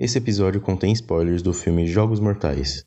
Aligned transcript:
Esse 0.00 0.18
episódio 0.18 0.60
contém 0.60 0.92
spoilers 0.92 1.42
do 1.42 1.52
filme 1.52 1.84
Jogos 1.84 2.20
Mortais. 2.20 2.86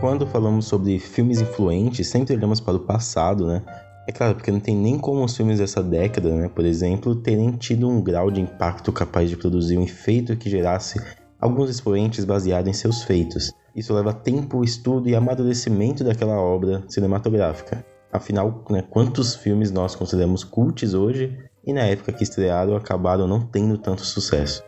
Quando 0.00 0.26
falamos 0.26 0.64
sobre 0.64 0.98
filmes 0.98 1.42
influentes, 1.42 2.06
sempre 2.06 2.34
olhamos 2.34 2.58
para 2.58 2.76
o 2.76 2.80
passado, 2.80 3.46
né? 3.46 3.62
É 4.08 4.12
claro, 4.12 4.36
porque 4.36 4.50
não 4.50 4.58
tem 4.58 4.74
nem 4.74 4.98
como 4.98 5.22
os 5.22 5.36
filmes 5.36 5.58
dessa 5.58 5.82
década, 5.82 6.34
né, 6.34 6.48
por 6.48 6.64
exemplo, 6.64 7.14
terem 7.16 7.52
tido 7.52 7.86
um 7.86 8.00
grau 8.00 8.30
de 8.30 8.40
impacto 8.40 8.90
capaz 8.90 9.28
de 9.28 9.36
produzir 9.36 9.76
um 9.76 9.82
efeito 9.82 10.34
que 10.38 10.48
gerasse 10.48 10.98
alguns 11.38 11.68
expoentes 11.68 12.24
baseados 12.24 12.70
em 12.70 12.72
seus 12.72 13.02
feitos. 13.02 13.52
Isso 13.76 13.92
leva 13.92 14.14
tempo, 14.14 14.64
estudo 14.64 15.06
e 15.06 15.14
amadurecimento 15.14 16.02
daquela 16.02 16.40
obra 16.40 16.82
cinematográfica. 16.88 17.84
Afinal, 18.10 18.64
né, 18.70 18.82
quantos 18.88 19.34
filmes 19.34 19.70
nós 19.70 19.94
consideramos 19.94 20.42
cults 20.42 20.94
hoje 20.94 21.38
e 21.62 21.74
na 21.74 21.82
época 21.82 22.10
que 22.10 22.22
estrearam 22.22 22.74
acabaram 22.74 23.28
não 23.28 23.42
tendo 23.42 23.76
tanto 23.76 24.02
sucesso? 24.02 24.64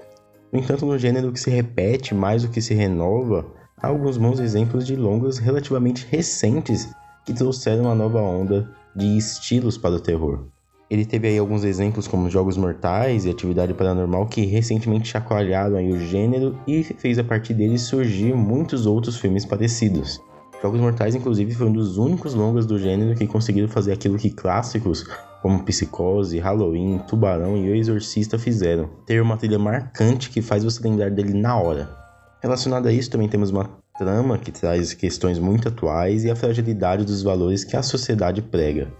No 0.52 0.58
entanto, 0.58 0.84
no 0.84 0.98
gênero 0.98 1.32
que 1.32 1.40
se 1.40 1.48
repete 1.48 2.14
mais 2.14 2.42
do 2.42 2.50
que 2.50 2.60
se 2.60 2.74
renova, 2.74 3.46
há 3.78 3.86
alguns 3.86 4.18
bons 4.18 4.40
exemplos 4.40 4.86
de 4.86 4.94
longas 4.94 5.38
relativamente 5.38 6.06
recentes 6.10 6.90
que 7.24 7.32
trouxeram 7.32 7.84
uma 7.84 7.94
nova 7.94 8.20
onda 8.20 8.70
de 8.94 9.16
estilos 9.16 9.78
para 9.78 9.94
o 9.94 10.00
terror. 10.00 10.48
Ele 10.90 11.04
teve 11.04 11.28
aí 11.28 11.36
alguns 11.36 11.64
exemplos 11.64 12.08
como 12.08 12.30
Jogos 12.30 12.56
Mortais 12.56 13.26
e 13.26 13.30
Atividade 13.30 13.74
Paranormal 13.74 14.26
que 14.26 14.46
recentemente 14.46 15.08
chacoalharam 15.08 15.76
aí 15.76 15.92
o 15.92 16.00
gênero 16.00 16.58
e 16.66 16.82
fez 16.82 17.18
a 17.18 17.24
partir 17.24 17.52
dele 17.52 17.78
surgir 17.78 18.34
muitos 18.34 18.86
outros 18.86 19.18
filmes 19.18 19.44
parecidos. 19.44 20.18
Jogos 20.62 20.80
Mortais, 20.80 21.14
inclusive, 21.14 21.54
foi 21.54 21.68
um 21.68 21.72
dos 21.72 21.98
únicos 21.98 22.34
longas 22.34 22.64
do 22.64 22.78
gênero 22.78 23.14
que 23.14 23.26
conseguiram 23.26 23.68
fazer 23.68 23.92
aquilo 23.92 24.16
que 24.16 24.30
clássicos 24.30 25.06
como 25.42 25.62
Psicose, 25.62 26.38
Halloween, 26.38 26.98
Tubarão 27.06 27.56
e 27.56 27.70
O 27.70 27.74
Exorcista 27.74 28.38
fizeram, 28.38 28.88
ter 29.06 29.22
uma 29.22 29.36
trilha 29.36 29.58
marcante 29.58 30.30
que 30.30 30.42
faz 30.42 30.64
você 30.64 30.82
lembrar 30.82 31.10
dele 31.10 31.32
na 31.32 31.56
hora. 31.60 31.96
Relacionado 32.42 32.88
a 32.88 32.92
isso, 32.92 33.10
também 33.10 33.28
temos 33.28 33.50
uma 33.50 33.68
trama 33.96 34.38
que 34.38 34.50
traz 34.50 34.94
questões 34.94 35.38
muito 35.38 35.68
atuais 35.68 36.24
e 36.24 36.30
a 36.30 36.36
fragilidade 36.36 37.04
dos 37.04 37.22
valores 37.22 37.62
que 37.62 37.76
a 37.76 37.82
sociedade 37.82 38.42
prega. 38.42 38.90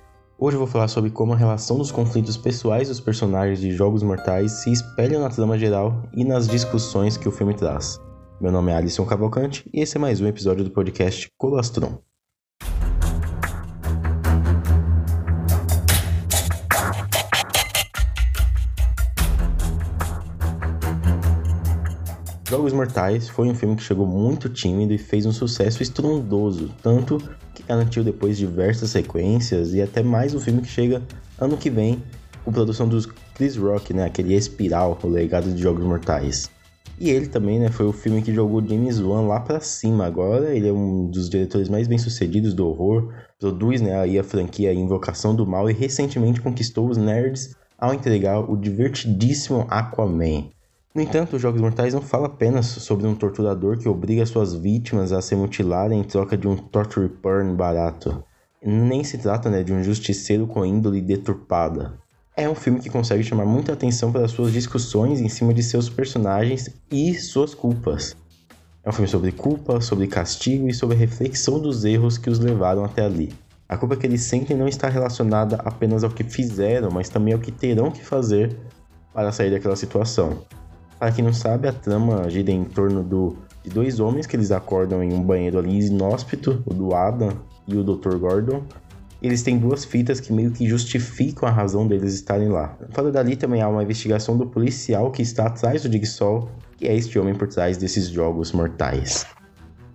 Hoje 0.41 0.55
eu 0.55 0.61
vou 0.61 0.69
falar 0.69 0.87
sobre 0.87 1.11
como 1.11 1.33
a 1.33 1.37
relação 1.37 1.79
dos 1.79 1.91
conflitos 1.91 2.37
pessoais 2.37 2.87
dos 2.87 3.01
personagens 3.01 3.61
de 3.61 3.73
Jogos 3.73 4.05
Mortais 4.05 4.53
se 4.63 4.71
espelham 4.71 5.21
na 5.21 5.29
trama 5.29 5.59
geral 5.59 6.09
e 6.15 6.25
nas 6.25 6.47
discussões 6.47 7.17
que 7.17 7.29
o 7.29 7.33
filme 7.33 7.55
traz. 7.55 8.01
Meu 8.41 8.53
nome 8.53 8.71
é 8.71 8.77
Alisson 8.77 9.05
Cavalcante 9.05 9.69
e 9.75 9.81
esse 9.81 9.97
é 9.97 10.01
mais 10.01 10.21
um 10.21 10.29
episódio 10.29 10.63
do 10.63 10.71
podcast 10.71 11.29
Colastron. 11.37 12.08
Jogos 22.49 22.73
Mortais 22.73 23.29
foi 23.29 23.47
um 23.47 23.55
filme 23.55 23.77
que 23.77 23.83
chegou 23.83 24.07
muito 24.07 24.49
tímido 24.49 24.95
e 24.95 24.97
fez 24.97 25.27
um 25.27 25.33
sucesso 25.33 25.83
estrondoso, 25.83 26.71
tanto 26.83 27.19
que 27.53 27.63
garantiu 27.63 28.03
depois 28.03 28.39
diversas 28.39 28.89
sequências 28.89 29.75
e 29.75 29.83
até 29.83 30.03
mais 30.03 30.33
um 30.33 30.41
filme 30.41 30.63
que 30.63 30.69
chega 30.69 31.03
ano 31.39 31.59
que 31.59 31.69
vem 31.69 32.03
com 32.43 32.51
produção 32.51 32.89
dos 32.89 33.05
Chris 33.35 33.55
Rock, 33.55 33.93
né, 33.93 34.07
aquele 34.07 34.35
Espiral, 34.35 34.99
o 35.03 35.09
legado 35.09 35.53
de 35.53 35.61
Jogos 35.61 35.85
Mortais. 35.85 36.51
E 36.99 37.11
ele 37.11 37.27
também, 37.27 37.61
né, 37.61 37.69
foi 37.69 37.85
o 37.85 37.93
filme 37.93 38.23
que 38.23 38.33
jogou 38.33 38.67
James 38.67 38.99
Wan 38.99 39.27
lá 39.27 39.41
para 39.41 39.61
cima. 39.61 40.07
Agora 40.07 40.57
ele 40.57 40.69
é 40.69 40.73
um 40.73 41.07
dos 41.07 41.29
diretores 41.29 41.69
mais 41.69 41.87
bem-sucedidos 41.87 42.55
do 42.55 42.67
horror, 42.67 43.13
produz, 43.39 43.83
né, 43.83 44.01
aí 44.01 44.19
a 44.19 44.25
franquia 44.25 44.73
Invocação 44.73 45.35
do 45.35 45.47
Mal 45.47 45.69
e 45.69 45.75
recentemente 45.75 46.41
conquistou 46.41 46.89
os 46.89 46.97
nerds 46.97 47.55
ao 47.79 47.93
entregar 47.93 48.41
o 48.41 48.57
divertidíssimo 48.57 49.67
Aquaman. 49.69 50.49
No 50.95 51.03
entanto, 51.03 51.37
os 51.37 51.43
Jogos 51.43 51.61
Mortais 51.61 51.93
não 51.93 52.01
fala 52.01 52.27
apenas 52.27 52.67
sobre 52.67 53.07
um 53.07 53.15
torturador 53.15 53.79
que 53.79 53.89
obriga 53.89 54.25
suas 54.25 54.55
vítimas 54.55 55.13
a 55.13 55.21
se 55.21 55.37
mutilarem 55.37 56.01
em 56.01 56.05
troca 56.05 56.37
de 56.37 56.49
um 56.49 56.57
torture 56.57 57.09
porn 57.09 57.55
barato. 57.55 58.25
Nem 58.65 59.05
se 59.05 59.19
trata 59.19 59.51
né, 59.51 59.63
de 59.63 59.73
um 59.73 59.83
justiceiro 59.83 60.47
com 60.47 60.65
índole 60.65 61.01
deturpada. 61.01 61.99
É 62.35 62.49
um 62.49 62.55
filme 62.55 62.81
que 62.81 62.89
consegue 62.89 63.23
chamar 63.23 63.45
muita 63.45 63.73
atenção 63.73 64.11
pelas 64.11 64.31
suas 64.31 64.53
discussões 64.53 65.21
em 65.21 65.29
cima 65.29 65.53
de 65.53 65.63
seus 65.63 65.91
personagens 65.91 66.71
e 66.91 67.15
suas 67.15 67.55
culpas. 67.55 68.17
É 68.83 68.89
um 68.89 68.93
filme 68.93 69.09
sobre 69.09 69.33
culpa, 69.33 69.81
sobre 69.81 70.07
castigo 70.07 70.69
e 70.69 70.75
sobre 70.75 70.97
a 70.97 70.99
reflexão 70.99 71.61
dos 71.61 71.85
erros 71.85 72.17
que 72.17 72.31
os 72.31 72.39
levaram 72.39 72.85
até 72.85 73.05
ali. 73.05 73.33
A 73.69 73.77
culpa 73.77 73.97
que 73.97 74.07
eles 74.07 74.23
sentem 74.23 74.57
não 74.57 74.67
está 74.67 74.89
relacionada 74.89 75.57
apenas 75.65 76.03
ao 76.03 76.11
que 76.11 76.25
fizeram, 76.25 76.91
mas 76.91 77.11
também 77.11 77.35
ao 77.35 77.41
que 77.41 77.53
terão 77.53 77.91
que 77.91 78.03
fazer 78.03 78.57
para 79.13 79.31
sair 79.31 79.51
daquela 79.51 79.77
situação. 79.77 80.43
Para 80.99 81.13
quem 81.13 81.25
não 81.25 81.33
sabe, 81.33 81.69
a 81.69 81.73
trama 81.73 82.29
gira 82.29 82.51
em 82.51 82.65
torno 82.65 83.03
do, 83.05 83.37
de 83.63 83.71
dois 83.71 84.01
homens 84.01 84.27
que 84.27 84.35
eles 84.35 84.51
acordam 84.51 85.03
em 85.03 85.13
um 85.13 85.23
banheiro 85.23 85.59
ali 85.59 85.87
inóspito, 85.87 86.63
o 86.67 86.75
do 86.75 86.95
Adam 86.95 87.33
e 87.67 87.77
o 87.77 87.85
Dr. 87.85 88.17
Gordon. 88.17 88.65
Eles 89.21 89.43
têm 89.43 89.59
duas 89.59 89.85
fitas 89.85 90.21
que 90.21 90.33
meio 90.33 90.51
que 90.51 90.69
justificam 90.69 91.49
a 91.49 91.53
razão 91.53 91.87
deles 91.87 92.15
estarem 92.15 92.49
lá. 92.49 92.77
Fora 92.91 93.11
dali 93.11 93.37
também 93.37 93.61
há 93.61 93.69
uma 93.69 93.83
investigação 93.83 94.37
do 94.37 94.47
policial 94.47 95.11
que 95.11 95.23
está 95.23 95.47
atrás 95.47 95.83
do 95.83 95.91
Jigsaw, 95.91 96.49
que 96.77 96.87
é 96.87 96.95
este 96.95 97.19
homem 97.19 97.35
por 97.35 97.49
trás 97.49 97.77
desses 97.77 98.09
jogos 98.09 98.53
mortais. 98.53 99.27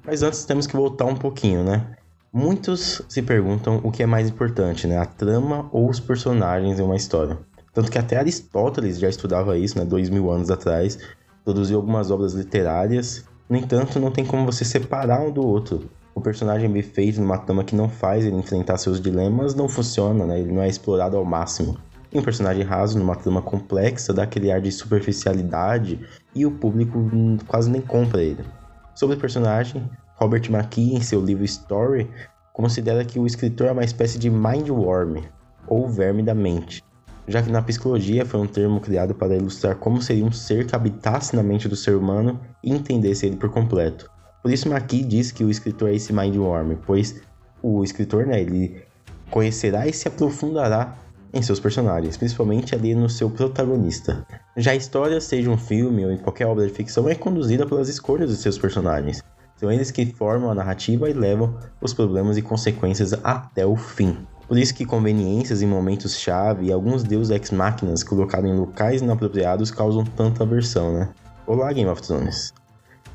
Mas 0.05 0.23
antes 0.23 0.43
temos 0.43 0.67
que 0.67 0.75
voltar 0.75 1.05
um 1.05 1.15
pouquinho, 1.15 1.63
né? 1.63 1.95
Muitos 2.33 3.01
se 3.07 3.21
perguntam 3.21 3.79
o 3.83 3.91
que 3.91 4.03
é 4.03 4.05
mais 4.05 4.27
importante, 4.27 4.87
né? 4.87 4.97
A 4.97 5.05
trama 5.05 5.69
ou 5.71 5.89
os 5.89 5.99
personagens 5.99 6.79
em 6.79 6.83
uma 6.83 6.95
história. 6.95 7.37
Tanto 7.73 7.89
que 7.89 7.97
até 7.97 8.17
Aristóteles 8.17 8.99
já 8.99 9.09
estudava 9.09 9.57
isso, 9.57 9.79
né, 9.79 9.83
dois 9.83 10.07
mil 10.07 10.29
anos 10.29 10.51
atrás, 10.51 10.99
produziu 11.43 11.77
algumas 11.77 12.11
obras 12.11 12.33
literárias. 12.33 13.25
No 13.49 13.57
entanto, 13.57 13.99
não 13.99 14.11
tem 14.11 14.23
como 14.23 14.45
você 14.45 14.63
separar 14.63 15.21
um 15.21 15.31
do 15.31 15.45
outro. 15.45 15.89
O 16.13 16.21
personagem 16.21 16.69
bem 16.69 16.83
feito 16.83 17.19
numa 17.19 17.39
trama 17.39 17.63
que 17.63 17.75
não 17.75 17.89
faz 17.89 18.23
ele 18.23 18.35
enfrentar 18.35 18.77
seus 18.77 19.01
dilemas 19.01 19.55
não 19.55 19.67
funciona, 19.67 20.23
né? 20.23 20.39
Ele 20.39 20.51
não 20.51 20.61
é 20.61 20.67
explorado 20.67 21.17
ao 21.17 21.25
máximo. 21.25 21.75
E 22.11 22.19
um 22.19 22.21
personagem 22.21 22.63
raso 22.63 22.99
numa 22.99 23.15
trama 23.15 23.41
complexa 23.41 24.13
dá 24.13 24.21
aquele 24.21 24.51
ar 24.51 24.61
de 24.61 24.71
superficialidade 24.71 25.99
e 26.35 26.45
o 26.45 26.51
público 26.51 27.09
quase 27.47 27.71
nem 27.71 27.81
compra 27.81 28.21
ele. 28.21 28.45
Sobre 28.93 29.15
o 29.15 29.19
personagem, 29.19 29.89
Robert 30.17 30.43
McKee, 30.47 30.93
em 30.93 31.01
seu 31.01 31.19
livro 31.19 31.43
Story, 31.43 32.07
considera 32.53 33.03
que 33.03 33.17
o 33.17 33.25
escritor 33.25 33.67
é 33.67 33.71
uma 33.71 33.83
espécie 33.83 34.19
de 34.19 34.29
mind 34.29 34.69
worm, 34.69 35.23
ou 35.67 35.89
verme 35.89 36.21
da 36.21 36.35
mente 36.35 36.83
já 37.27 37.41
que 37.41 37.51
na 37.51 37.61
psicologia 37.61 38.25
foi 38.25 38.39
um 38.39 38.47
termo 38.47 38.79
criado 38.79 39.15
para 39.15 39.35
ilustrar 39.35 39.75
como 39.75 40.01
seria 40.01 40.25
um 40.25 40.31
ser 40.31 40.65
que 40.65 40.75
habitasse 40.75 41.35
na 41.35 41.43
mente 41.43 41.67
do 41.67 41.75
ser 41.75 41.95
humano 41.95 42.39
e 42.63 42.71
entendesse 42.71 43.25
ele 43.25 43.37
por 43.37 43.49
completo. 43.49 44.09
Por 44.41 44.51
isso 44.51 44.67
McKee 44.67 45.03
diz 45.03 45.31
que 45.31 45.43
o 45.43 45.49
escritor 45.49 45.89
é 45.89 45.95
esse 45.95 46.11
mindworm, 46.11 46.75
pois 46.85 47.21
o 47.61 47.83
escritor, 47.83 48.25
né, 48.25 48.41
ele 48.41 48.83
conhecerá 49.31 49.87
e 49.87 49.93
se 49.93 50.07
aprofundará 50.07 50.97
em 51.33 51.41
seus 51.41 51.59
personagens, 51.59 52.15
principalmente 52.15 52.75
ali 52.75 52.93
no 52.93 53.09
seu 53.09 53.29
protagonista. 53.29 54.25
Já 54.55 54.71
a 54.71 54.75
história, 54.75 55.19
seja 55.19 55.49
um 55.49 55.57
filme 55.57 56.05
ou 56.05 56.11
em 56.11 56.17
qualquer 56.17 56.45
obra 56.45 56.67
de 56.67 56.73
ficção, 56.73 57.09
é 57.09 57.15
conduzida 57.15 57.65
pelas 57.65 57.89
escolhas 57.89 58.29
de 58.29 58.35
seus 58.35 58.57
personagens. 58.57 59.23
São 59.55 59.71
eles 59.71 59.89
que 59.89 60.05
formam 60.05 60.51
a 60.51 60.55
narrativa 60.55 61.09
e 61.09 61.13
levam 61.13 61.57
os 61.81 61.93
problemas 61.93 62.37
e 62.37 62.41
consequências 62.41 63.13
até 63.23 63.65
o 63.65 63.75
fim. 63.75 64.17
Por 64.47 64.57
isso 64.57 64.75
que 64.75 64.85
conveniências 64.85 65.61
em 65.61 65.67
momentos-chave 65.67 66.65
e 66.65 66.71
alguns 66.71 67.01
deus 67.03 67.29
ex-máquinas 67.29 68.03
colocados 68.03 68.49
em 68.49 68.53
locais 68.53 69.01
inapropriados 69.01 69.71
causam 69.71 70.03
tanta 70.03 70.43
aversão, 70.43 70.93
né? 70.93 71.09
Olá, 71.47 71.71
Game 71.71 71.89
of 71.89 72.01
Thrones! 72.01 72.53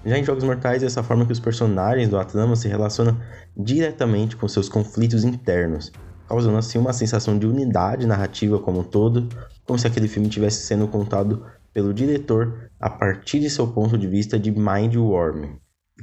Já 0.07 0.19
em 0.19 0.25
Jogos 0.25 0.45
Mortais, 0.45 0.83
essa 0.83 1.03
forma 1.03 1.27
que 1.27 1.33
os 1.33 1.41
personagens 1.41 2.09
do 2.09 2.25
trama 2.25 2.57
se 2.57 2.67
relacionam 2.67 3.17
diretamente 3.55 4.37
com 4.37 4.49
seus 4.49 4.69
conflitos 4.69 5.23
internos, 5.23 5.93
causando 6.27 6.57
assim 6.57 6.79
uma 6.79 6.95
sensação 6.95 7.39
de 7.39 7.47
unidade 7.47 8.07
narrativa 8.07 8.59
como 8.59 8.81
um 8.81 8.85
todo, 8.85 9.29
como 9.67 9.79
se 9.79 9.87
aquele 9.87 10.09
filme 10.09 10.29
estivesse 10.29 10.65
sendo 10.65 10.89
contado 10.89 11.45
pelo 11.75 11.93
diretor 11.93 12.71
a 12.81 12.89
partir 12.89 13.41
de 13.41 13.51
seu 13.51 13.67
ponto 13.67 13.99
de 13.99 14.07
vista 14.07 14.39
de 14.39 14.51
Mind 14.51 14.95
e 14.95 14.99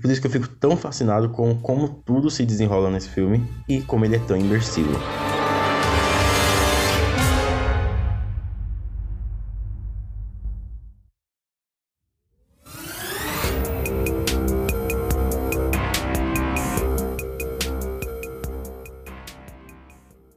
por 0.02 0.12
isso 0.12 0.22
que 0.22 0.28
eu 0.28 0.32
fico 0.32 0.48
tão 0.48 0.76
fascinado 0.76 1.30
com 1.30 1.56
como 1.56 1.88
tudo 2.06 2.30
se 2.30 2.46
desenrola 2.46 2.90
nesse 2.90 3.10
filme 3.10 3.44
e 3.68 3.82
como 3.82 4.06
ele 4.06 4.16
é 4.16 4.20
tão 4.20 4.38
imersivo. 4.38 4.94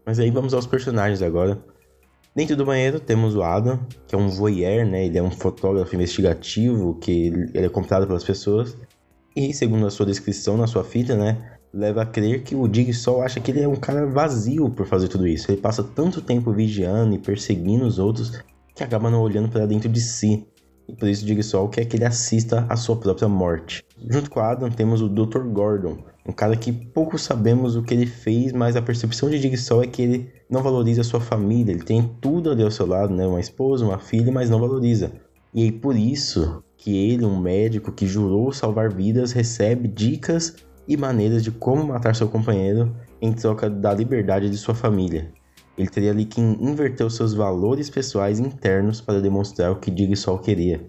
Mas 0.09 0.19
aí 0.19 0.31
vamos 0.31 0.55
aos 0.55 0.67
personagens 0.67 1.21
agora. 1.21 1.63
Dentro 2.35 2.57
do 2.57 2.65
banheiro 2.65 2.99
temos 2.99 3.35
o 3.35 3.43
Adam, 3.43 3.79
que 4.07 4.15
é 4.15 4.19
um 4.19 4.29
voyeur, 4.29 4.87
né? 4.87 5.05
Ele 5.05 5.19
é 5.19 5.23
um 5.23 5.31
fotógrafo 5.31 5.95
investigativo 5.95 6.95
que 6.95 7.27
ele 7.53 7.67
é 7.67 7.69
comprado 7.69 8.07
pelas 8.07 8.25
pessoas. 8.25 8.75
E 9.37 9.53
segundo 9.53 9.87
a 9.87 9.91
sua 9.91 10.07
descrição 10.07 10.57
na 10.57 10.67
sua 10.67 10.85
fita, 10.85 11.17
né, 11.17 11.59
leva 11.73 12.03
a 12.03 12.07
crer 12.07 12.43
que 12.43 12.55
o 12.55 12.73
Jigsaw 12.73 13.23
acha 13.23 13.41
que 13.41 13.51
ele 13.51 13.61
é 13.61 13.69
um 13.69 13.77
cara 13.77 14.07
vazio 14.07 14.71
por 14.71 14.87
fazer 14.87 15.09
tudo 15.09 15.27
isso. 15.27 15.51
Ele 15.51 15.61
passa 15.61 15.83
tanto 15.83 16.21
tempo 16.21 16.53
vigiando 16.53 17.15
e 17.15 17.19
perseguindo 17.19 17.87
os 17.87 17.99
outros 17.99 18.43
que 18.75 18.83
acaba 18.83 19.11
não 19.11 19.21
olhando 19.21 19.49
para 19.49 19.67
dentro 19.67 19.89
de 19.89 20.01
si. 20.01 20.47
E 20.89 20.95
por 20.95 21.09
isso 21.09 21.27
Jigsaw 21.27 21.69
quer 21.69 21.85
que 21.85 21.97
ele 21.97 22.05
assista 22.05 22.67
à 22.69 22.77
sua 22.77 22.97
própria 22.97 23.29
morte. 23.29 23.85
Junto 24.09 24.31
com 24.31 24.41
Adam 24.41 24.71
temos 24.71 25.03
o 25.03 25.09
Dr. 25.09 25.41
Gordon, 25.41 25.99
um 26.27 26.33
cara 26.33 26.57
que 26.57 26.73
pouco 26.73 27.19
sabemos 27.19 27.75
o 27.75 27.83
que 27.83 27.95
ele 27.95 28.07
fez, 28.07 28.53
mas 28.53 28.77
a 28.77 28.83
percepção 28.83 29.31
de 29.31 29.39
Jigsaw 29.39 29.83
é 29.83 29.87
que 29.87 30.03
ele 30.03 30.33
não 30.49 30.63
valoriza 30.63 31.01
a 31.01 31.05
sua 31.05 31.21
família. 31.21 31.73
Ele 31.73 31.83
tem 31.83 32.03
tudo 32.21 32.51
ali 32.51 32.63
ao 32.63 32.71
seu 32.71 32.87
lado, 32.87 33.15
né? 33.15 33.27
Uma 33.27 33.41
esposa, 33.41 33.85
uma 33.85 33.99
filha, 33.99 34.31
mas 34.31 34.51
não 34.51 34.61
valoriza. 34.61 35.13
E 35.55 35.63
aí 35.63 35.73
por 35.73 35.97
isso 35.97 36.63
que 36.79 36.97
ele, 36.97 37.27
um 37.27 37.39
médico 37.39 37.93
que 37.93 38.07
jurou 38.07 38.53
salvar 38.53 38.91
vidas, 38.91 39.33
recebe 39.33 39.89
dicas 39.89 40.57
e 40.87 40.97
maneiras 40.97 41.43
de 41.43 41.51
como 41.51 41.85
matar 41.85 42.15
seu 42.15 42.29
companheiro 42.29 42.97
em 43.21 43.33
troca 43.33 43.69
da 43.69 43.93
liberdade 43.93 44.49
de 44.49 44.57
sua 44.57 44.75
família. 44.75 45.31
Ele 45.77 45.89
teria 45.89 46.13
ali 46.13 46.25
que 46.25 46.41
inverter 46.41 47.07
os 47.07 47.17
seus 47.17 47.35
valores 47.35 47.91
pessoais 47.91 48.39
internos 48.39 49.01
para 49.01 49.21
demonstrar 49.21 49.73
o 49.73 49.77
que 49.77 49.95
Jigsaw 49.95 50.39
queria. 50.39 50.81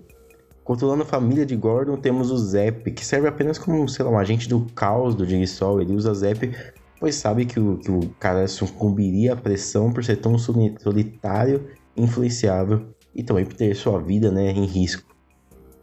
Controlando 0.63 1.01
a 1.01 1.05
família 1.05 1.45
de 1.45 1.55
Gordon, 1.55 1.97
temos 1.97 2.29
o 2.29 2.37
Zep, 2.37 2.91
que 2.91 3.03
serve 3.03 3.27
apenas 3.27 3.57
como, 3.57 3.87
sei 3.89 4.05
lá, 4.05 4.11
um 4.11 4.19
agente 4.19 4.47
do 4.47 4.67
caos 4.75 5.15
do 5.15 5.25
Jigsaw. 5.25 5.81
Ele 5.81 5.93
usa 5.93 6.13
Zep, 6.13 6.55
pois 6.99 7.15
sabe 7.15 7.45
que 7.45 7.59
o, 7.59 7.77
que 7.77 7.89
o 7.89 8.01
cara 8.19 8.47
sucumbiria 8.47 9.33
à 9.33 9.35
pressão 9.35 9.91
por 9.91 10.03
ser 10.03 10.17
tão 10.17 10.37
solitário 10.37 11.67
influenciável 11.97 12.85
e 13.15 13.23
também 13.23 13.45
por 13.45 13.55
ter 13.55 13.75
sua 13.75 13.99
vida 13.99 14.31
né, 14.31 14.51
em 14.51 14.65
risco. 14.65 15.08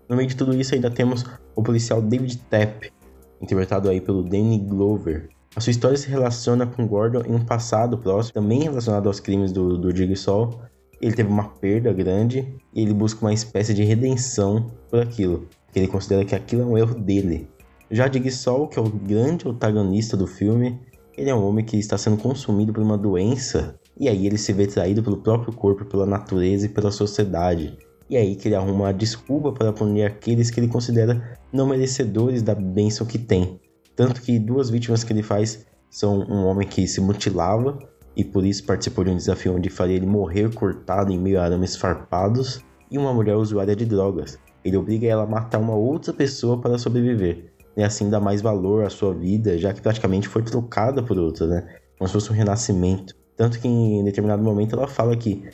No 0.09 0.17
meio 0.17 0.29
de 0.29 0.37
tudo 0.37 0.55
isso, 0.55 0.75
ainda 0.75 0.91
temos 0.91 1.25
o 1.55 1.63
policial 1.63 2.01
David 2.01 2.39
Tapp, 2.51 2.93
interpretado 3.41 3.89
aí 3.89 4.01
pelo 4.01 4.23
Danny 4.23 4.59
Glover. 4.59 5.29
A 5.55 5.61
sua 5.61 5.71
história 5.71 5.97
se 5.97 6.09
relaciona 6.09 6.67
com 6.67 6.87
Gordon 6.87 7.23
em 7.27 7.35
um 7.35 7.45
passado 7.45 7.97
próximo, 7.99 8.35
também 8.35 8.63
relacionado 8.63 9.07
aos 9.07 9.21
crimes 9.21 9.53
do, 9.53 9.79
do 9.79 9.95
Jigsaw. 9.95 10.61
Ele 11.01 11.15
teve 11.15 11.29
uma 11.29 11.49
perda 11.49 11.93
grande 11.93 12.57
e 12.75 12.83
ele 12.83 12.95
busca 12.95 13.25
uma 13.25 13.33
espécie 13.33 13.75
de 13.75 13.83
redenção 13.83 14.71
por 14.91 15.01
aquilo, 15.01 15.49
porque 15.65 15.79
ele 15.79 15.89
considera 15.89 16.25
que 16.25 16.35
aquilo 16.35 16.63
é 16.63 16.67
um 16.67 16.79
erro 16.79 16.95
dele. 16.95 17.49
Já 17.91 18.11
Jigsaw, 18.11 18.69
que 18.69 18.79
é 18.79 18.83
o 18.83 18.89
grande 18.89 19.49
antagonista 19.49 20.17
do 20.17 20.27
filme, 20.27 20.79
ele 21.17 21.31
é 21.31 21.35
um 21.35 21.47
homem 21.47 21.65
que 21.65 21.79
está 21.79 21.97
sendo 21.97 22.19
consumido 22.19 22.73
por 22.73 22.83
uma 22.83 22.99
doença 22.99 23.79
e 23.99 24.09
aí 24.09 24.27
ele 24.27 24.37
se 24.37 24.53
vê 24.53 24.67
traído 24.67 25.03
pelo 25.03 25.17
próprio 25.17 25.53
corpo, 25.55 25.85
pela 25.85 26.05
natureza 26.05 26.67
e 26.67 26.69
pela 26.69 26.91
sociedade. 26.91 27.79
E 28.09 28.17
aí 28.17 28.37
que 28.37 28.49
ele 28.49 28.55
arruma 28.55 28.85
uma 28.85 28.95
desculpa 28.95 29.53
para 29.53 29.73
punir 29.73 30.05
aqueles 30.05 30.51
que 30.51 30.61
ele 30.61 30.69
considera 30.69 31.39
não 31.53 31.67
merecedores 31.67 32.43
da 32.43 32.55
bênção 32.55 33.07
que 33.07 33.19
tem. 33.19 33.61
Tanto 33.95 34.21
que 34.21 34.39
duas 34.39 34.71
vítimas 34.71 35.03
que 35.03 35.13
ele 35.13 35.23
faz 35.23 35.67
são 35.91 36.21
um 36.21 36.45
homem 36.47 36.69
que 36.69 36.87
se 36.87 37.01
mutilava 37.01 37.79
e 38.17 38.25
por 38.25 38.45
isso 38.45 38.65
participou 38.65 39.05
de 39.05 39.11
um 39.11 39.17
desafio 39.17 39.55
onde 39.55 39.69
faria 39.69 39.97
ele 39.97 40.07
morrer 40.07 40.53
cortado 40.55 41.13
em 41.13 41.19
meio 41.19 41.39
a 41.39 41.45
arames 41.45 41.77
farpados, 41.77 42.65
e 42.91 42.97
uma 42.97 43.13
mulher 43.13 43.37
usuária 43.37 43.77
de 43.77 43.85
drogas. 43.85 44.39
Ele 44.65 44.77
obriga 44.77 45.07
ela 45.07 45.25
a 45.25 45.27
matar 45.27 45.59
uma 45.59 45.75
outra 45.75 46.13
pessoa 46.15 46.59
para 46.59 46.79
sobreviver, 46.79 47.53
e 47.77 47.83
assim 47.83 48.09
dá 48.09 48.19
mais 48.19 48.41
valor 48.41 48.85
à 48.85 48.91
sua 48.91 49.13
vida, 49.13 49.59
já 49.59 49.73
que 49.73 49.83
praticamente 49.83 50.29
foi 50.29 50.43
trocada 50.43 51.03
por 51.03 51.19
outra, 51.19 51.47
né? 51.47 51.69
Como 51.99 52.09
se 52.09 52.15
fosse 52.15 52.31
um 52.31 52.35
renascimento. 52.35 53.15
Tanto 53.37 53.61
que 53.61 53.69
em 53.69 54.03
determinado 54.03 54.43
momento 54.43 54.75
ela 54.75 54.87
fala 54.87 55.15
que 55.15 55.45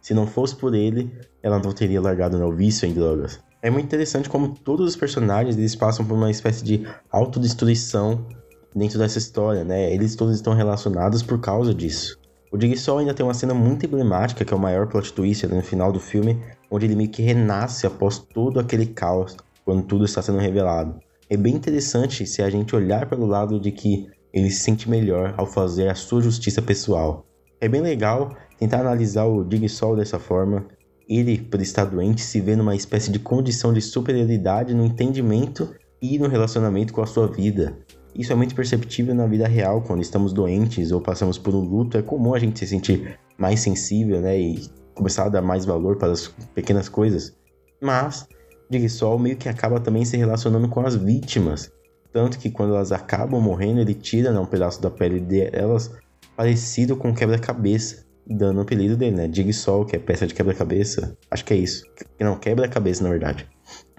se 0.00 0.14
não 0.14 0.26
fosse 0.26 0.56
por 0.56 0.74
ele, 0.74 1.10
ela 1.42 1.58
não 1.58 1.72
teria 1.72 2.00
largado 2.00 2.42
o 2.44 2.52
vício 2.52 2.88
em 2.88 2.92
drogas. 2.92 3.40
É 3.62 3.70
muito 3.70 3.86
interessante 3.86 4.28
como 4.28 4.54
todos 4.54 4.88
os 4.88 4.96
personagens 4.96 5.56
eles 5.56 5.76
passam 5.76 6.04
por 6.04 6.14
uma 6.14 6.30
espécie 6.30 6.64
de 6.64 6.86
autodestruição 7.10 8.26
dentro 8.74 8.98
dessa 8.98 9.18
história, 9.18 9.64
né? 9.64 9.92
Eles 9.92 10.14
todos 10.14 10.34
estão 10.34 10.54
relacionados 10.54 11.22
por 11.22 11.38
causa 11.40 11.74
disso. 11.74 12.18
O 12.52 12.60
Jigsaw 12.60 12.98
ainda 12.98 13.14
tem 13.14 13.24
uma 13.24 13.34
cena 13.34 13.54
muito 13.54 13.86
emblemática, 13.86 14.44
que 14.44 14.52
é 14.52 14.56
o 14.56 14.60
maior 14.60 14.88
plot 14.88 15.12
twist 15.12 15.46
no 15.46 15.62
final 15.62 15.92
do 15.92 16.00
filme, 16.00 16.40
onde 16.70 16.86
ele 16.86 16.96
meio 16.96 17.10
que 17.10 17.22
renasce 17.22 17.86
após 17.86 18.18
todo 18.18 18.58
aquele 18.58 18.86
caos, 18.86 19.36
quando 19.64 19.84
tudo 19.84 20.04
está 20.04 20.20
sendo 20.20 20.38
revelado. 20.38 20.98
É 21.28 21.36
bem 21.36 21.54
interessante 21.54 22.26
se 22.26 22.42
a 22.42 22.50
gente 22.50 22.74
olhar 22.74 23.08
pelo 23.08 23.26
lado 23.26 23.60
de 23.60 23.70
que 23.70 24.08
ele 24.32 24.50
se 24.50 24.62
sente 24.62 24.90
melhor 24.90 25.34
ao 25.36 25.46
fazer 25.46 25.88
a 25.88 25.94
sua 25.94 26.22
justiça 26.22 26.60
pessoal. 26.60 27.24
É 27.60 27.68
bem 27.68 27.80
legal 27.80 28.34
tentar 28.60 28.80
analisar 28.80 29.24
o 29.24 29.44
Jigsaw 29.50 29.96
dessa 29.96 30.18
forma. 30.18 30.66
Ele, 31.08 31.38
por 31.38 31.60
estar 31.60 31.86
doente, 31.86 32.20
se 32.20 32.40
vê 32.40 32.54
numa 32.54 32.76
espécie 32.76 33.10
de 33.10 33.18
condição 33.18 33.72
de 33.72 33.80
superioridade 33.80 34.74
no 34.74 34.84
entendimento 34.84 35.74
e 36.00 36.18
no 36.18 36.28
relacionamento 36.28 36.92
com 36.92 37.02
a 37.02 37.06
sua 37.06 37.26
vida. 37.26 37.76
Isso 38.14 38.32
é 38.32 38.36
muito 38.36 38.54
perceptível 38.54 39.14
na 39.14 39.26
vida 39.26 39.48
real, 39.48 39.82
quando 39.82 40.02
estamos 40.02 40.32
doentes 40.32 40.92
ou 40.92 41.00
passamos 41.00 41.38
por 41.38 41.54
um 41.54 41.60
luto, 41.60 41.96
é 41.96 42.02
comum 42.02 42.34
a 42.34 42.38
gente 42.38 42.58
se 42.58 42.66
sentir 42.66 43.18
mais 43.38 43.60
sensível, 43.60 44.20
né, 44.20 44.38
e 44.38 44.68
começar 44.94 45.24
a 45.24 45.28
dar 45.28 45.42
mais 45.42 45.64
valor 45.64 45.96
para 45.96 46.12
as 46.12 46.28
pequenas 46.54 46.88
coisas. 46.88 47.34
Mas 47.80 48.28
Jigsaw 48.70 49.18
meio 49.18 49.36
que 49.36 49.48
acaba 49.48 49.80
também 49.80 50.04
se 50.04 50.16
relacionando 50.16 50.68
com 50.68 50.80
as 50.80 50.94
vítimas, 50.94 51.72
tanto 52.12 52.38
que 52.38 52.50
quando 52.50 52.74
elas 52.74 52.92
acabam 52.92 53.40
morrendo, 53.40 53.80
ele 53.80 53.94
tira 53.94 54.32
né, 54.32 54.38
um 54.38 54.46
pedaço 54.46 54.82
da 54.82 54.90
pele 54.90 55.20
delas 55.20 55.90
parecido 56.36 56.96
com 56.96 57.14
quebra-cabeça, 57.14 58.04
dando 58.30 58.58
o 58.58 58.60
apelido 58.60 58.96
dele, 58.96 59.16
né? 59.16 59.30
Jigsaw, 59.32 59.84
que 59.84 59.96
é 59.96 59.98
peça 59.98 60.26
de 60.26 60.34
quebra-cabeça. 60.34 61.16
Acho 61.30 61.44
que 61.44 61.52
é 61.52 61.56
isso. 61.56 61.84
Não, 62.18 62.38
quebra-cabeça, 62.38 63.02
na 63.02 63.10
verdade. 63.10 63.48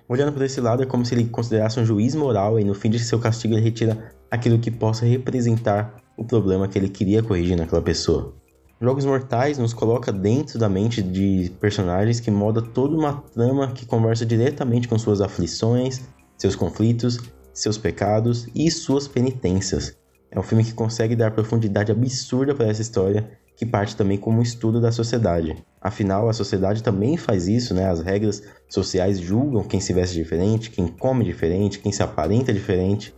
Olhando 0.08 0.34
por 0.34 0.42
esse 0.42 0.60
lado, 0.60 0.84
é 0.84 0.86
como 0.86 1.06
se 1.06 1.14
ele 1.14 1.26
considerasse 1.26 1.80
um 1.80 1.86
juiz 1.86 2.16
moral 2.16 2.60
e 2.60 2.64
no 2.64 2.74
fim 2.74 2.90
de 2.90 3.00
seu 3.00 3.20
castigo 3.20 3.54
ele 3.54 3.62
retira 3.62 4.12
aquilo 4.30 4.60
que 4.60 4.72
possa 4.72 5.06
representar 5.06 6.02
o 6.18 6.24
problema 6.24 6.68
que 6.68 6.78
ele 6.78 6.90
queria 6.90 7.24
corrigir 7.24 7.58
naquela 7.58 7.82
pessoa. 7.82 8.34
Jogos 8.82 9.06
Mortais 9.06 9.58
nos 9.58 9.74
coloca 9.74 10.12
dentro 10.12 10.58
da 10.58 10.68
mente 10.68 11.04
de 11.04 11.52
personagens 11.60 12.20
que 12.20 12.32
moda 12.32 12.62
toda 12.62 12.96
uma 12.96 13.22
trama 13.34 13.72
que 13.72 13.86
conversa 13.86 14.26
diretamente 14.26 14.88
com 14.88 14.98
suas 14.98 15.22
aflições, 15.22 16.02
seus 16.38 16.56
conflitos, 16.56 17.20
seus 17.54 17.78
pecados 17.78 18.48
e 18.56 18.72
suas 18.72 19.08
penitências. 19.08 19.96
É 20.32 20.40
um 20.40 20.44
filme 20.44 20.64
que 20.64 20.74
consegue 20.74 21.16
dar 21.16 21.32
profundidade 21.32 21.92
absurda 21.92 22.56
para 22.56 22.68
essa 22.68 22.82
história, 22.82 23.30
que 23.56 23.66
parte 23.66 23.96
também 23.96 24.18
como 24.18 24.42
estudo 24.42 24.82
da 24.82 24.92
sociedade. 24.92 25.56
Afinal, 25.80 26.30
a 26.30 26.34
sociedade 26.34 26.84
também 26.84 27.18
faz 27.18 27.48
isso, 27.48 27.74
né? 27.74 27.90
As 27.90 28.02
regras 28.02 28.44
sociais 28.70 29.20
julgam 29.20 29.64
quem 29.64 29.80
se 29.80 29.94
veste 29.94 30.16
diferente, 30.16 30.70
quem 30.72 30.88
come 30.88 31.24
diferente, 31.24 31.80
quem 31.80 31.92
se 31.92 32.04
aparenta 32.04 32.54
diferente, 32.54 33.14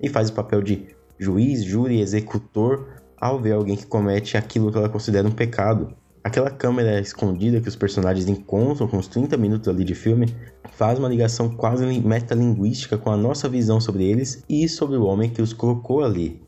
e 0.00 0.08
faz 0.08 0.30
o 0.30 0.32
papel 0.32 0.62
de 0.62 0.86
juiz, 1.18 1.64
júri 1.64 2.00
executor 2.00 2.88
ao 3.20 3.40
ver 3.40 3.52
alguém 3.52 3.76
que 3.76 3.86
comete 3.86 4.36
aquilo 4.36 4.70
que 4.70 4.78
ela 4.78 4.88
considera 4.88 5.26
um 5.26 5.32
pecado. 5.32 5.94
Aquela 6.22 6.50
câmera 6.50 7.00
escondida 7.00 7.60
que 7.60 7.68
os 7.68 7.76
personagens 7.76 8.28
encontram 8.28 8.86
com 8.86 8.98
os 8.98 9.08
30 9.08 9.36
minutos 9.36 9.68
ali 9.68 9.84
de 9.84 9.94
filme 9.94 10.26
faz 10.72 10.98
uma 10.98 11.08
ligação 11.08 11.48
quase 11.48 11.84
metalinguística 12.00 12.98
com 12.98 13.10
a 13.10 13.16
nossa 13.16 13.48
visão 13.48 13.80
sobre 13.80 14.04
eles 14.04 14.42
e 14.48 14.68
sobre 14.68 14.96
o 14.96 15.04
homem 15.04 15.30
que 15.30 15.42
os 15.42 15.52
colocou 15.52 16.04
ali. 16.04 16.40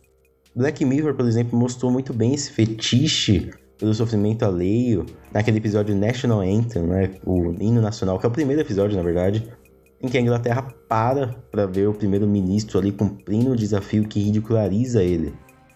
Black 0.55 0.85
Mirror, 0.85 1.15
por 1.15 1.27
exemplo, 1.27 1.57
mostrou 1.57 1.93
muito 1.93 2.13
bem 2.13 2.35
esse 2.35 2.51
fetiche 2.51 3.51
pelo 3.79 3.95
sofrimento 3.95 4.45
alheio 4.45 5.07
naquele 5.33 5.59
episódio 5.59 5.95
National 5.95 6.41
Anthem, 6.41 6.83
né? 6.83 7.11
o 7.25 7.53
hino 7.61 7.81
nacional, 7.81 8.19
que 8.19 8.27
é 8.27 8.29
o 8.29 8.33
primeiro 8.33 8.61
episódio, 8.61 8.97
na 8.97 9.03
verdade, 9.03 9.49
em 10.03 10.09
que 10.09 10.19
a 10.19 10.21
Inglaterra 10.21 10.63
para 10.89 11.29
para 11.53 11.67
ver 11.67 11.89
o 11.89 11.95
primeiro-ministro 11.95 12.81
ali 12.81 12.91
cumprindo 12.91 13.53
o 13.53 13.57
desafio 13.57 14.09
que 14.09 14.19
ridiculariza 14.19 15.05
ele. 15.05 15.33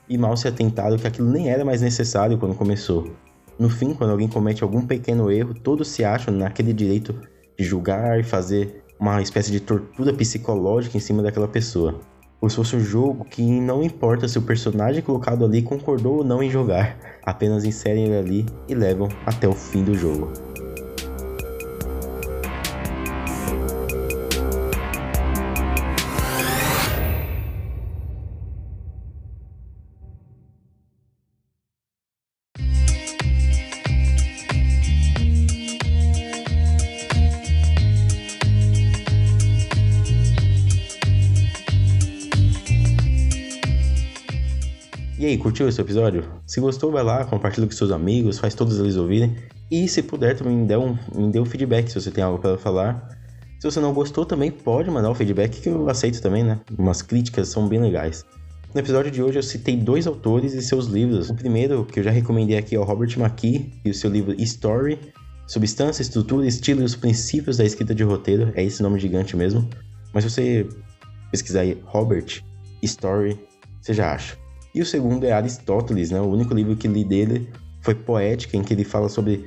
E 0.08 0.18
mal 0.18 0.36
se 0.36 0.48
atentaram 0.48 0.96
que 0.96 1.06
aquilo 1.06 1.30
nem 1.30 1.50
era 1.50 1.64
mais 1.64 1.80
necessário 1.80 2.36
quando 2.36 2.56
começou. 2.56 3.12
No 3.56 3.70
fim, 3.70 3.94
quando 3.94 4.10
alguém 4.10 4.28
comete 4.28 4.64
algum 4.64 4.84
pequeno 4.84 5.30
erro, 5.30 5.54
todos 5.54 5.86
se 5.86 6.04
acham 6.04 6.34
naquele 6.34 6.72
direito 6.72 7.14
de 7.56 7.64
julgar 7.64 8.18
e 8.18 8.24
fazer 8.24 8.82
uma 8.98 9.22
espécie 9.22 9.52
de 9.52 9.60
tortura 9.60 10.12
psicológica 10.12 10.96
em 10.96 11.00
cima 11.00 11.22
daquela 11.22 11.46
pessoa 11.46 12.00
como 12.44 12.50
se 12.50 12.56
fosse 12.56 12.76
um 12.76 12.80
jogo 12.80 13.24
que 13.24 13.42
não 13.42 13.82
importa 13.82 14.28
se 14.28 14.38
o 14.38 14.42
personagem 14.42 15.00
colocado 15.00 15.46
ali 15.46 15.62
concordou 15.62 16.18
ou 16.18 16.24
não 16.24 16.42
em 16.42 16.50
jogar, 16.50 16.94
apenas 17.24 17.64
inserem 17.64 18.04
ele 18.04 18.18
ali 18.18 18.46
e 18.68 18.74
levam 18.74 19.08
até 19.24 19.48
o 19.48 19.54
fim 19.54 19.82
do 19.82 19.94
jogo. 19.94 20.30
E 45.24 45.28
aí, 45.28 45.38
curtiu 45.38 45.66
esse 45.66 45.80
episódio? 45.80 46.22
Se 46.46 46.60
gostou, 46.60 46.92
vai 46.92 47.02
lá, 47.02 47.24
compartilha 47.24 47.66
com 47.66 47.72
seus 47.72 47.90
amigos, 47.90 48.38
faz 48.38 48.54
todos 48.54 48.78
eles 48.78 48.94
ouvirem. 48.96 49.34
E 49.70 49.88
se 49.88 50.02
puder, 50.02 50.36
também 50.36 50.54
me 50.54 50.66
dê 50.66 50.76
um, 50.76 50.98
me 51.14 51.32
dê 51.32 51.40
um 51.40 51.46
feedback 51.46 51.88
se 51.88 51.98
você 51.98 52.10
tem 52.10 52.22
algo 52.22 52.38
para 52.38 52.58
falar. 52.58 53.08
Se 53.58 53.70
você 53.70 53.80
não 53.80 53.94
gostou, 53.94 54.26
também 54.26 54.50
pode 54.50 54.90
mandar 54.90 55.10
um 55.10 55.14
feedback 55.14 55.62
que 55.62 55.70
eu 55.70 55.88
aceito 55.88 56.20
também, 56.20 56.44
né? 56.44 56.60
Umas 56.78 57.00
críticas 57.00 57.48
são 57.48 57.66
bem 57.66 57.80
legais. 57.80 58.22
No 58.74 58.78
episódio 58.78 59.10
de 59.10 59.22
hoje 59.22 59.38
eu 59.38 59.42
citei 59.42 59.78
dois 59.78 60.06
autores 60.06 60.52
e 60.52 60.60
seus 60.60 60.88
livros. 60.88 61.30
O 61.30 61.34
primeiro, 61.34 61.86
que 61.86 62.00
eu 62.00 62.04
já 62.04 62.10
recomendei 62.10 62.58
aqui, 62.58 62.76
é 62.76 62.78
o 62.78 62.84
Robert 62.84 63.18
McKee 63.18 63.72
e 63.82 63.88
o 63.88 63.94
seu 63.94 64.10
livro 64.10 64.34
Story, 64.38 64.98
Substância, 65.46 66.02
Estrutura, 66.02 66.46
Estilo 66.46 66.82
e 66.82 66.84
os 66.84 66.96
Princípios 66.96 67.56
da 67.56 67.64
Escrita 67.64 67.94
de 67.94 68.04
Roteiro. 68.04 68.52
É 68.54 68.62
esse 68.62 68.82
nome 68.82 69.00
gigante 69.00 69.34
mesmo. 69.38 69.66
Mas 70.12 70.24
se 70.24 70.30
você 70.30 70.68
pesquisar 71.30 71.60
aí 71.60 71.80
Robert 71.86 72.42
Story, 72.82 73.40
você 73.80 73.94
já 73.94 74.12
acha. 74.12 74.43
E 74.74 74.82
o 74.82 74.86
segundo 74.86 75.24
é 75.24 75.32
Aristóteles, 75.32 76.10
né? 76.10 76.20
O 76.20 76.26
único 76.26 76.52
livro 76.52 76.74
que 76.74 76.88
li 76.88 77.04
dele 77.04 77.48
foi 77.80 77.94
Poética, 77.94 78.56
em 78.56 78.62
que 78.62 78.74
ele 78.74 78.84
fala 78.84 79.08
sobre 79.08 79.44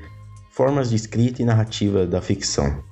formas 0.51 0.89
de 0.89 0.95
escrita 0.95 1.41
e 1.41 1.45
narrativa 1.45 2.05
da 2.05 2.21
ficção. 2.21 2.83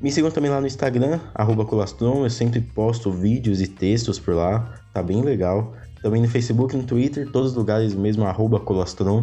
Me 0.00 0.10
sigam 0.10 0.30
também 0.30 0.50
lá 0.50 0.60
no 0.60 0.66
Instagram, 0.66 1.20
Colastron, 1.66 2.24
eu 2.24 2.30
sempre 2.30 2.60
posto 2.60 3.12
vídeos 3.12 3.60
e 3.60 3.66
textos 3.66 4.18
por 4.18 4.34
lá, 4.34 4.80
tá 4.92 5.02
bem 5.02 5.22
legal. 5.22 5.74
Também 6.02 6.20
no 6.20 6.28
Facebook 6.28 6.76
no 6.76 6.82
Twitter, 6.82 7.30
todos 7.30 7.52
os 7.52 7.56
lugares 7.56 7.94
mesmo, 7.94 8.24
Colastron. 8.64 9.22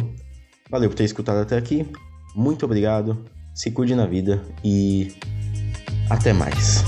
Valeu 0.70 0.88
por 0.88 0.96
ter 0.96 1.04
escutado 1.04 1.38
até 1.38 1.56
aqui, 1.56 1.86
muito 2.34 2.64
obrigado, 2.64 3.18
se 3.54 3.70
cuide 3.70 3.94
na 3.94 4.06
vida 4.06 4.42
e 4.64 5.14
até 6.08 6.32
mais. 6.32 6.82